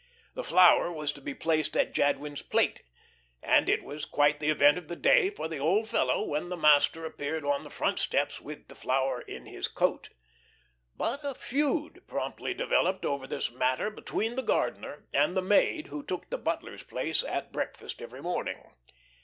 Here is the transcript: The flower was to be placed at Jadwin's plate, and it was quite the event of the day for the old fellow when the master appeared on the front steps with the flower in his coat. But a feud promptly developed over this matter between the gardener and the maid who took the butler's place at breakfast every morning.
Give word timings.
The 0.33 0.43
flower 0.43 0.91
was 0.91 1.13
to 1.13 1.21
be 1.21 1.35
placed 1.35 1.77
at 1.77 1.93
Jadwin's 1.93 2.41
plate, 2.41 2.81
and 3.43 3.69
it 3.69 3.83
was 3.83 4.03
quite 4.03 4.39
the 4.39 4.49
event 4.49 4.79
of 4.79 4.87
the 4.87 4.95
day 4.95 5.29
for 5.29 5.47
the 5.47 5.59
old 5.59 5.87
fellow 5.87 6.25
when 6.25 6.49
the 6.49 6.57
master 6.57 7.05
appeared 7.05 7.45
on 7.45 7.63
the 7.63 7.69
front 7.69 7.99
steps 7.99 8.41
with 8.41 8.67
the 8.67 8.73
flower 8.73 9.21
in 9.21 9.45
his 9.45 9.67
coat. 9.67 10.09
But 10.97 11.19
a 11.23 11.35
feud 11.35 12.01
promptly 12.07 12.55
developed 12.55 13.05
over 13.05 13.27
this 13.27 13.51
matter 13.51 13.91
between 13.91 14.35
the 14.35 14.41
gardener 14.41 15.05
and 15.13 15.37
the 15.37 15.41
maid 15.43 15.85
who 15.89 16.01
took 16.03 16.31
the 16.31 16.39
butler's 16.39 16.81
place 16.81 17.21
at 17.23 17.53
breakfast 17.53 18.01
every 18.01 18.23
morning. 18.23 18.63